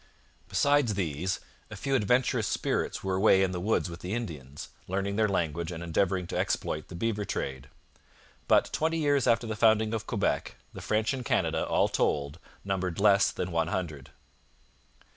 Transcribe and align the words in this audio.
Besides 0.49 0.95
these, 0.95 1.39
a 1.69 1.75
few 1.75 1.93
adventurous 1.93 2.47
spirits 2.47 3.03
were 3.03 3.17
away 3.17 3.43
in 3.43 3.51
the 3.51 3.59
woods 3.59 3.87
with 3.87 3.99
the 3.99 4.15
Indians, 4.15 4.69
learning 4.87 5.15
their 5.15 5.27
language 5.27 5.71
and 5.71 5.83
endeavouring 5.83 6.25
to 6.25 6.35
exploit 6.39 6.87
the 6.87 6.95
beaver 6.95 7.23
trade; 7.23 7.69
but 8.47 8.73
twenty 8.73 8.97
years 8.97 9.27
after 9.27 9.45
the 9.45 9.55
founding 9.55 9.93
of 9.93 10.07
Quebec 10.07 10.55
the 10.73 10.81
French 10.81 11.13
in 11.13 11.23
Canada, 11.23 11.67
all 11.67 11.87
told, 11.87 12.39
numbered 12.65 12.99
less 12.99 13.29
than 13.29 13.51
one 13.51 13.67
hundred. 13.67 14.09